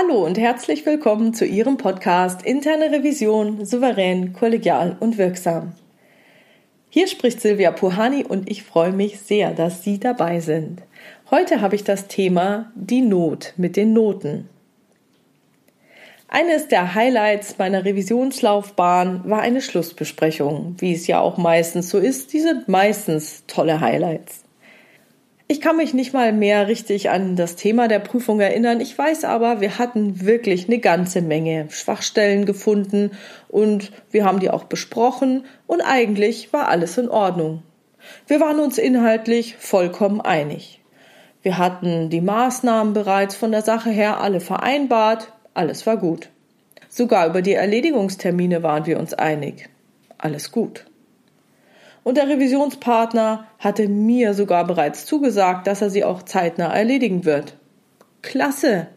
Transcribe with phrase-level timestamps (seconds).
[0.00, 5.72] Hallo und herzlich willkommen zu Ihrem Podcast Interne Revision souverän, kollegial und wirksam.
[6.88, 10.80] Hier spricht Silvia Puhani und ich freue mich sehr, dass Sie dabei sind.
[11.30, 14.48] Heute habe ich das Thema die Not mit den Noten.
[16.28, 22.32] Eines der Highlights meiner Revisionslaufbahn war eine Schlussbesprechung, wie es ja auch meistens so ist.
[22.32, 24.44] Die sind meistens tolle Highlights.
[25.50, 28.80] Ich kann mich nicht mal mehr richtig an das Thema der Prüfung erinnern.
[28.80, 33.10] Ich weiß aber, wir hatten wirklich eine ganze Menge Schwachstellen gefunden
[33.48, 37.64] und wir haben die auch besprochen und eigentlich war alles in Ordnung.
[38.28, 40.80] Wir waren uns inhaltlich vollkommen einig.
[41.42, 46.28] Wir hatten die Maßnahmen bereits von der Sache her alle vereinbart, alles war gut.
[46.88, 49.68] Sogar über die Erledigungstermine waren wir uns einig.
[50.16, 50.84] Alles gut
[52.04, 57.56] und der Revisionspartner hatte mir sogar bereits zugesagt, dass er sie auch zeitnah erledigen wird.
[58.22, 58.88] Klasse!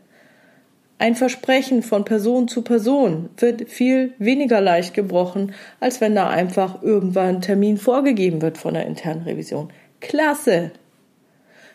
[1.00, 6.82] Ein Versprechen von Person zu Person wird viel weniger leicht gebrochen, als wenn da einfach
[6.82, 9.74] irgendwann ein Termin vorgegeben wird von der internen Revision.
[10.00, 10.72] Klasse!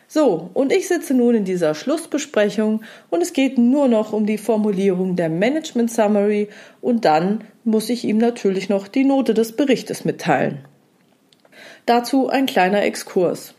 [0.07, 4.39] So, und ich sitze nun in dieser Schlussbesprechung und es geht nur noch um die
[4.39, 6.49] Formulierung der Management Summary
[6.81, 10.65] und dann muss ich ihm natürlich noch die Note des Berichtes mitteilen.
[11.85, 13.53] Dazu ein kleiner Exkurs.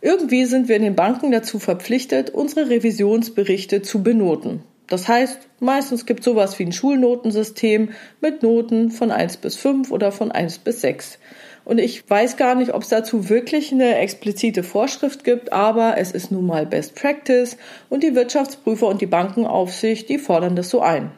[0.00, 4.62] Irgendwie sind wir in den Banken dazu verpflichtet, unsere Revisionsberichte zu benoten.
[4.88, 9.90] Das heißt, meistens gibt es sowas wie ein Schulnotensystem mit Noten von 1 bis 5
[9.90, 11.18] oder von 1 bis 6.
[11.64, 16.12] Und ich weiß gar nicht, ob es dazu wirklich eine explizite Vorschrift gibt, aber es
[16.12, 17.58] ist nun mal Best Practice
[17.90, 21.10] und die Wirtschaftsprüfer und die Bankenaufsicht, die fordern das so ein.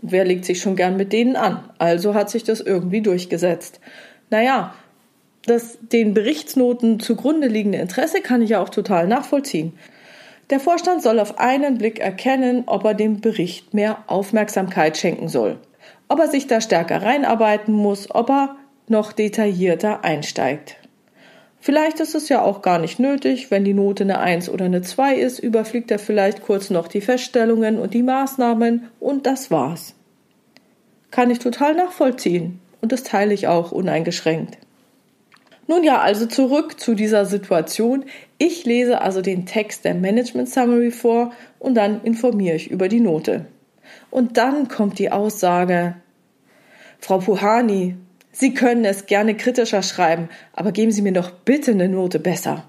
[0.00, 1.68] Und wer legt sich schon gern mit denen an?
[1.78, 3.80] Also hat sich das irgendwie durchgesetzt.
[4.30, 4.74] Naja,
[5.46, 9.72] das den Berichtsnoten zugrunde liegende Interesse kann ich ja auch total nachvollziehen.
[10.50, 15.58] Der Vorstand soll auf einen Blick erkennen, ob er dem Bericht mehr Aufmerksamkeit schenken soll,
[16.08, 18.56] ob er sich da stärker reinarbeiten muss, ob er
[18.86, 20.76] noch detaillierter einsteigt.
[21.60, 24.82] Vielleicht ist es ja auch gar nicht nötig, wenn die Note eine 1 oder eine
[24.82, 29.94] 2 ist, überfliegt er vielleicht kurz noch die Feststellungen und die Maßnahmen und das war's.
[31.10, 34.58] Kann ich total nachvollziehen und das teile ich auch uneingeschränkt.
[35.66, 38.04] Nun ja, also zurück zu dieser Situation.
[38.38, 43.00] Ich lese also den Text der Management Summary vor und dann informiere ich über die
[43.00, 43.46] Note.
[44.10, 45.96] Und dann kommt die Aussage,
[46.98, 47.96] Frau Puhani,
[48.32, 52.68] Sie können es gerne kritischer schreiben, aber geben Sie mir doch bitte eine Note besser.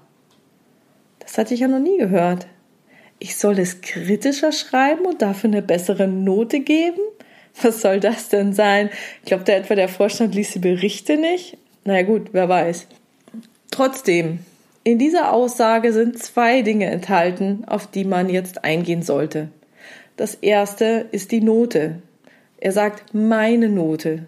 [1.18, 2.46] Das hatte ich ja noch nie gehört.
[3.18, 7.00] Ich soll es kritischer schreiben und dafür eine bessere Note geben?
[7.60, 8.90] Was soll das denn sein?
[9.24, 11.58] Glaubt der etwa, der Vorstand liest die Berichte nicht?
[11.86, 12.88] Naja gut, wer weiß.
[13.70, 14.40] Trotzdem,
[14.82, 19.48] in dieser Aussage sind zwei Dinge enthalten, auf die man jetzt eingehen sollte.
[20.16, 22.02] Das erste ist die Note.
[22.58, 24.26] Er sagt meine Note.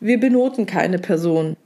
[0.00, 1.58] Wir benoten keine Person.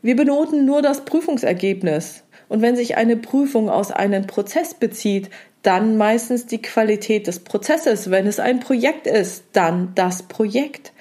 [0.00, 2.22] Wir benoten nur das Prüfungsergebnis.
[2.48, 5.28] Und wenn sich eine Prüfung aus einem Prozess bezieht,
[5.62, 8.12] dann meistens die Qualität des Prozesses.
[8.12, 10.92] Wenn es ein Projekt ist, dann das Projekt.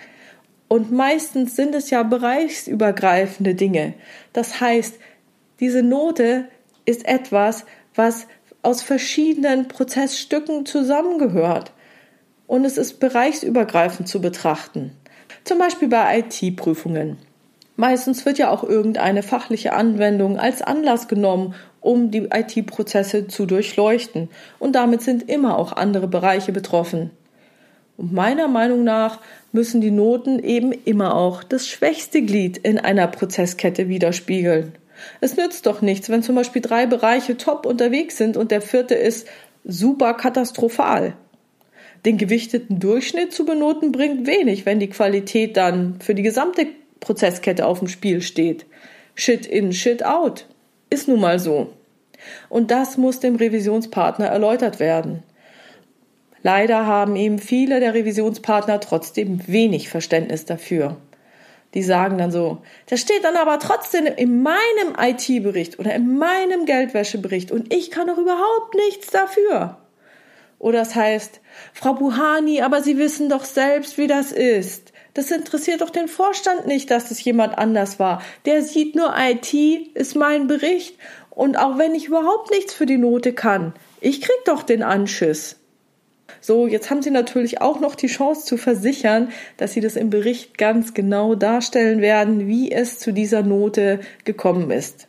[0.67, 3.93] Und meistens sind es ja bereichsübergreifende Dinge.
[4.33, 4.99] Das heißt,
[5.59, 6.49] diese Note
[6.85, 8.27] ist etwas, was
[8.61, 11.71] aus verschiedenen Prozessstücken zusammengehört.
[12.47, 14.91] Und es ist bereichsübergreifend zu betrachten.
[15.43, 17.17] Zum Beispiel bei IT-Prüfungen.
[17.77, 24.29] Meistens wird ja auch irgendeine fachliche Anwendung als Anlass genommen, um die IT-Prozesse zu durchleuchten.
[24.59, 27.11] Und damit sind immer auch andere Bereiche betroffen.
[27.97, 29.19] Und meiner Meinung nach
[29.51, 34.73] müssen die Noten eben immer auch das schwächste Glied in einer Prozesskette widerspiegeln.
[35.19, 38.95] Es nützt doch nichts, wenn zum Beispiel drei Bereiche top unterwegs sind und der vierte
[38.95, 39.27] ist
[39.63, 41.13] super katastrophal.
[42.05, 46.67] Den gewichteten Durchschnitt zu benoten bringt wenig, wenn die Qualität dann für die gesamte
[46.99, 48.65] Prozesskette auf dem Spiel steht.
[49.15, 50.45] Shit in, shit out.
[50.89, 51.73] Ist nun mal so.
[52.49, 55.23] Und das muss dem Revisionspartner erläutert werden.
[56.47, 60.95] Leider haben eben viele der Revisionspartner trotzdem wenig Verständnis dafür.
[61.73, 66.65] Die sagen dann so, das steht dann aber trotzdem in meinem IT-Bericht oder in meinem
[66.65, 69.75] Geldwäschebericht und ich kann doch überhaupt nichts dafür.
[70.57, 71.41] Oder es heißt,
[71.73, 74.93] Frau Buhani, aber Sie wissen doch selbst, wie das ist.
[75.15, 78.21] Das interessiert doch den Vorstand nicht, dass es jemand anders war.
[78.45, 79.53] Der sieht nur IT,
[79.95, 80.97] ist mein Bericht
[81.29, 85.57] und auch wenn ich überhaupt nichts für die Note kann, ich krieg doch den Anschiss.
[86.41, 90.09] So, jetzt haben Sie natürlich auch noch die Chance zu versichern, dass Sie das im
[90.09, 95.07] Bericht ganz genau darstellen werden, wie es zu dieser Note gekommen ist.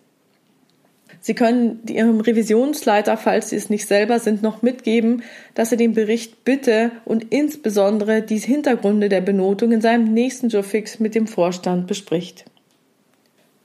[1.21, 5.23] Sie können Ihrem Revisionsleiter, falls Sie es nicht selber sind, noch mitgeben,
[5.55, 11.01] dass er den Bericht bitte und insbesondere die Hintergründe der Benotung in seinem nächsten Jobfix
[11.01, 12.45] mit dem Vorstand bespricht.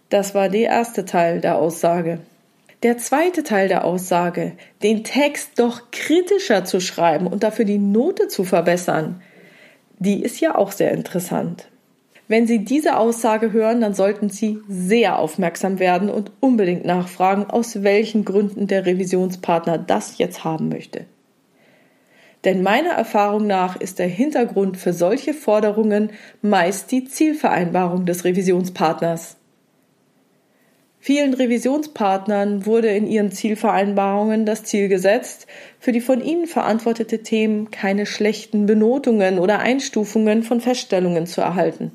[0.10, 2.20] Das war der erste Teil der Aussage.
[2.84, 8.28] Der zweite Teil der Aussage, den Text doch kritischer zu schreiben und dafür die Note
[8.28, 9.22] zu verbessern,
[10.00, 11.70] die ist ja auch sehr interessant.
[12.28, 17.84] Wenn Sie diese Aussage hören, dann sollten Sie sehr aufmerksam werden und unbedingt nachfragen, aus
[17.84, 21.06] welchen Gründen der Revisionspartner das jetzt haben möchte.
[22.44, 29.38] Denn meiner Erfahrung nach ist der Hintergrund für solche Forderungen meist die Zielvereinbarung des Revisionspartners.
[31.06, 35.48] Vielen Revisionspartnern wurde in ihren Zielvereinbarungen das Ziel gesetzt,
[35.78, 41.92] für die von ihnen verantwortete Themen keine schlechten Benotungen oder Einstufungen von Feststellungen zu erhalten.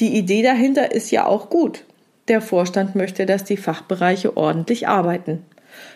[0.00, 1.84] Die Idee dahinter ist ja auch gut.
[2.26, 5.44] Der Vorstand möchte, dass die Fachbereiche ordentlich arbeiten.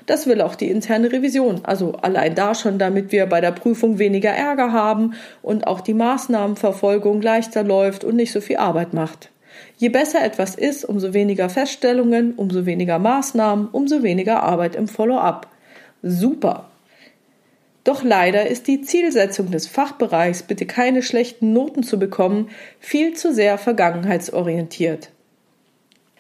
[0.07, 1.65] Das will auch die interne Revision.
[1.65, 5.95] Also allein da schon, damit wir bei der Prüfung weniger Ärger haben und auch die
[5.95, 9.33] Maßnahmenverfolgung leichter läuft und nicht so viel Arbeit macht.
[9.77, 15.49] Je besser etwas ist, umso weniger Feststellungen, umso weniger Maßnahmen, umso weniger Arbeit im Follow-up.
[16.03, 16.71] Super.
[17.85, 22.51] Doch leider ist die Zielsetzung des Fachbereichs, bitte keine schlechten Noten zu bekommen,
[22.81, 25.11] viel zu sehr vergangenheitsorientiert.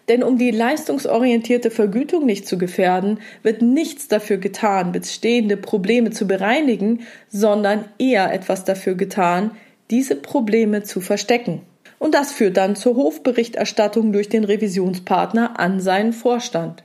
[0.08, 6.26] Denn um die leistungsorientierte Vergütung nicht zu gefährden, wird nichts dafür getan, bestehende Probleme zu
[6.26, 9.50] bereinigen, sondern eher etwas dafür getan,
[9.90, 11.61] diese Probleme zu verstecken.
[11.99, 16.85] Und das führt dann zur Hofberichterstattung durch den Revisionspartner an seinen Vorstand.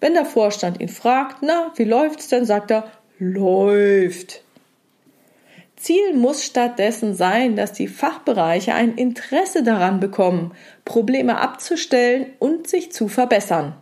[0.00, 4.42] Wenn der Vorstand ihn fragt, na, wie läuft's denn, sagt er, läuft.
[5.76, 10.52] Ziel muss stattdessen sein, dass die Fachbereiche ein Interesse daran bekommen,
[10.84, 13.74] Probleme abzustellen und sich zu verbessern.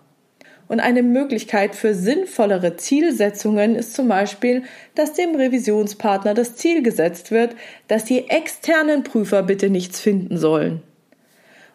[0.70, 4.62] Und eine Möglichkeit für sinnvollere Zielsetzungen ist zum Beispiel,
[4.94, 7.56] dass dem Revisionspartner das Ziel gesetzt wird,
[7.88, 10.80] dass die externen Prüfer bitte nichts finden sollen.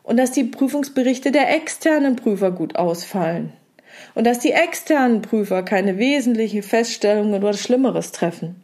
[0.04, 3.52] Und dass die Prüfungsberichte der externen Prüfer gut ausfallen
[4.14, 8.56] und dass die externen Prüfer keine wesentliche Feststellungen oder Schlimmeres treffen.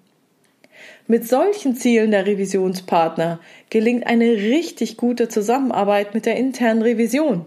[1.08, 7.46] Mit solchen Zielen der Revisionspartner gelingt eine richtig gute Zusammenarbeit mit der internen Revision.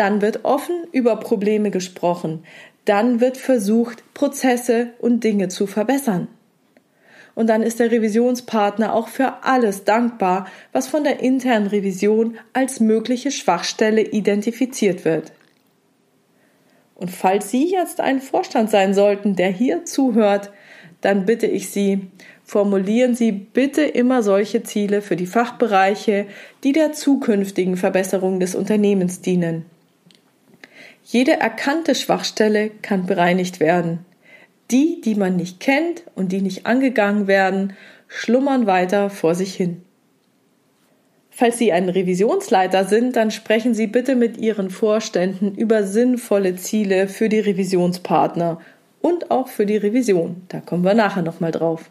[0.00, 2.42] Dann wird offen über Probleme gesprochen,
[2.86, 6.28] dann wird versucht, Prozesse und Dinge zu verbessern.
[7.34, 12.80] Und dann ist der Revisionspartner auch für alles dankbar, was von der internen Revision als
[12.80, 15.32] mögliche Schwachstelle identifiziert wird.
[16.94, 20.50] Und falls Sie jetzt ein Vorstand sein sollten, der hier zuhört,
[21.02, 22.06] dann bitte ich Sie,
[22.42, 26.24] formulieren Sie bitte immer solche Ziele für die Fachbereiche,
[26.64, 29.66] die der zukünftigen Verbesserung des Unternehmens dienen.
[31.12, 34.06] Jede erkannte Schwachstelle kann bereinigt werden.
[34.70, 37.72] Die, die man nicht kennt und die nicht angegangen werden,
[38.06, 39.82] schlummern weiter vor sich hin.
[41.28, 47.08] Falls Sie ein Revisionsleiter sind, dann sprechen Sie bitte mit Ihren Vorständen über sinnvolle Ziele
[47.08, 48.60] für die Revisionspartner
[49.00, 50.42] und auch für die Revision.
[50.46, 51.90] Da kommen wir nachher nochmal drauf.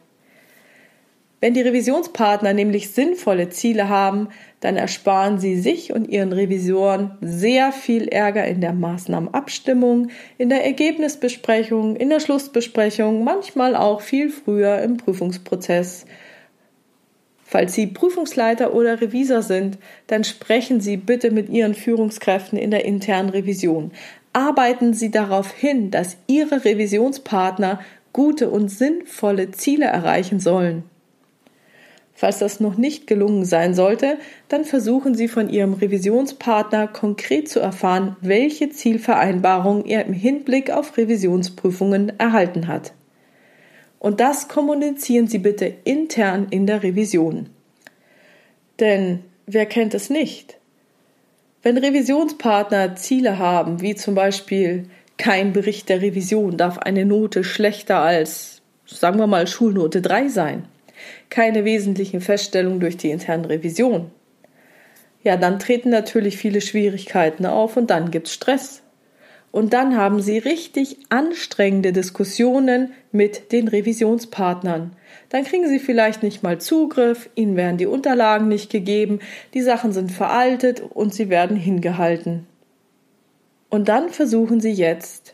[1.41, 4.27] Wenn die Revisionspartner nämlich sinnvolle Ziele haben,
[4.59, 10.65] dann ersparen sie sich und ihren Revisoren sehr viel Ärger in der Maßnahmenabstimmung, in der
[10.65, 16.05] Ergebnisbesprechung, in der Schlussbesprechung, manchmal auch viel früher im Prüfungsprozess
[17.51, 22.85] Falls Sie Prüfungsleiter oder Revisor sind, dann sprechen Sie bitte mit Ihren Führungskräften in der
[22.85, 23.89] internen Revision.
[24.33, 27.79] Arbeiten Sie darauf hin, dass Ihre Revisionspartner
[28.13, 30.83] gute und sinnvolle Ziele erreichen sollen.
[32.19, 34.17] Falls das noch nicht gelungen sein sollte,
[34.49, 40.97] dann versuchen Sie von Ihrem Revisionspartner konkret zu erfahren, welche Zielvereinbarung er im Hinblick auf
[40.97, 42.91] Revisionsprüfungen erhalten hat.
[43.99, 47.47] Und das kommunizieren Sie bitte intern in der Revision.
[48.81, 50.57] Denn wer kennt es nicht?
[51.63, 57.99] Wenn Revisionspartner Ziele haben, wie zum Beispiel kein Bericht der Revision darf eine Note schlechter
[57.99, 60.65] als, sagen wir mal, Schulnote 3 sein,
[61.29, 64.11] keine wesentlichen Feststellungen durch die interne Revision,
[65.23, 68.81] ja, dann treten natürlich viele Schwierigkeiten auf und dann gibt's Stress.
[69.51, 74.93] Und dann haben Sie richtig anstrengende Diskussionen mit den Revisionspartnern.
[75.29, 79.19] Dann kriegen Sie vielleicht nicht mal Zugriff, Ihnen werden die Unterlagen nicht gegeben,
[79.53, 82.45] die Sachen sind veraltet und Sie werden hingehalten.
[83.69, 85.33] Und dann versuchen Sie jetzt,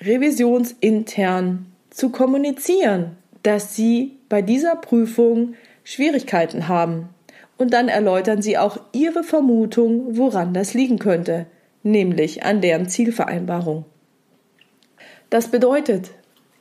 [0.00, 7.10] revisionsintern zu kommunizieren, dass Sie bei dieser Prüfung Schwierigkeiten haben.
[7.58, 11.46] Und dann erläutern Sie auch Ihre Vermutung, woran das liegen könnte
[11.82, 13.84] nämlich an deren Zielvereinbarung.
[15.30, 16.10] Das bedeutet,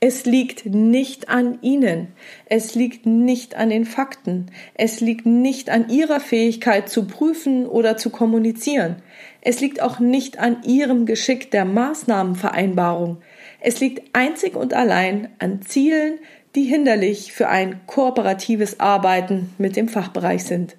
[0.01, 2.09] es liegt nicht an Ihnen.
[2.45, 4.45] Es liegt nicht an den Fakten.
[4.75, 8.97] Es liegt nicht an Ihrer Fähigkeit zu prüfen oder zu kommunizieren.
[9.41, 13.17] Es liegt auch nicht an Ihrem Geschick der Maßnahmenvereinbarung.
[13.59, 16.19] Es liegt einzig und allein an Zielen,
[16.55, 20.75] die hinderlich für ein kooperatives Arbeiten mit dem Fachbereich sind.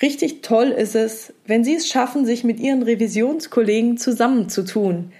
[0.00, 5.12] Richtig toll ist es, wenn Sie es schaffen, sich mit Ihren Revisionskollegen zusammenzutun,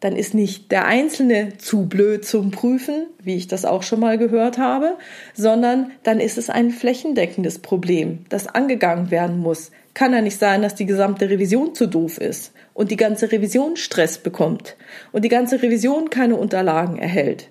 [0.00, 4.18] dann ist nicht der Einzelne zu blöd zum Prüfen, wie ich das auch schon mal
[4.18, 4.96] gehört habe,
[5.34, 9.70] sondern dann ist es ein flächendeckendes Problem, das angegangen werden muss.
[9.92, 13.76] Kann ja nicht sein, dass die gesamte Revision zu doof ist und die ganze Revision
[13.76, 14.76] Stress bekommt
[15.12, 17.48] und die ganze Revision keine Unterlagen erhält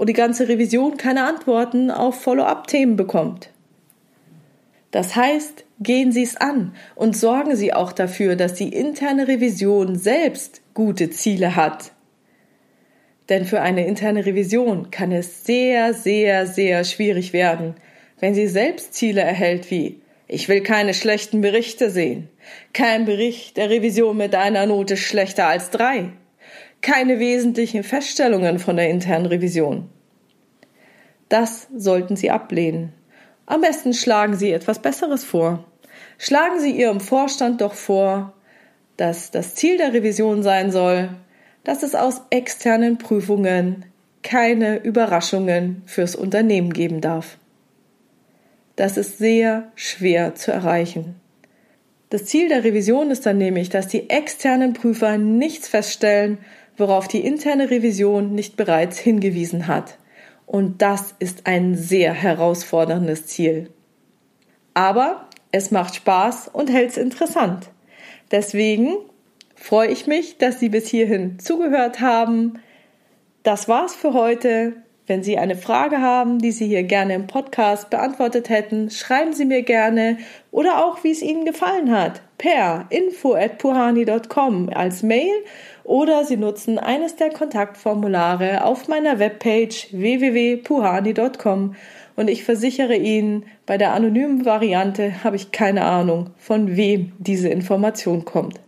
[0.00, 3.50] und die ganze Revision keine Antworten auf Follow-up-Themen bekommt.
[4.92, 9.96] Das heißt, gehen Sie es an und sorgen Sie auch dafür, dass die interne Revision
[9.96, 11.92] selbst gute Ziele hat.
[13.28, 17.74] Denn für eine interne Revision kann es sehr, sehr, sehr schwierig werden,
[18.20, 22.30] wenn sie selbst Ziele erhält wie ich will keine schlechten Berichte sehen,
[22.72, 26.12] kein Bericht der Revision mit einer Note schlechter als drei,
[26.82, 29.88] keine wesentlichen Feststellungen von der internen Revision.
[31.28, 32.92] Das sollten Sie ablehnen.
[33.46, 35.64] Am besten schlagen Sie etwas Besseres vor.
[36.18, 38.32] Schlagen Sie Ihrem Vorstand doch vor,
[38.96, 41.10] dass das Ziel der Revision sein soll,
[41.64, 43.84] dass es aus externen Prüfungen
[44.22, 47.38] keine Überraschungen fürs Unternehmen geben darf.
[48.76, 51.16] Das ist sehr schwer zu erreichen.
[52.10, 56.38] Das Ziel der Revision ist dann nämlich, dass die externen Prüfer nichts feststellen,
[56.80, 59.98] worauf die interne Revision nicht bereits hingewiesen hat.
[60.46, 63.70] Und das ist ein sehr herausforderndes Ziel.
[64.74, 67.70] Aber es macht Spaß und hält es interessant.
[68.30, 68.96] Deswegen
[69.54, 72.54] freue ich mich, dass Sie bis hierhin zugehört haben.
[73.42, 74.74] Das war's für heute.
[75.06, 79.44] Wenn Sie eine Frage haben, die Sie hier gerne im Podcast beantwortet hätten, schreiben Sie
[79.44, 80.18] mir gerne
[80.52, 85.34] oder auch, wie es Ihnen gefallen hat, per info@puhani.com als Mail
[85.90, 91.74] oder Sie nutzen eines der Kontaktformulare auf meiner Webpage www.puhani.com
[92.14, 97.48] und ich versichere Ihnen, bei der anonymen Variante habe ich keine Ahnung, von wem diese
[97.48, 98.60] Information kommt.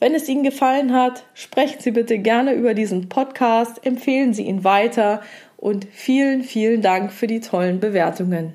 [0.00, 4.64] Wenn es Ihnen gefallen hat, sprechen Sie bitte gerne über diesen Podcast, empfehlen Sie ihn
[4.64, 5.20] weiter
[5.58, 8.54] und vielen, vielen Dank für die tollen Bewertungen.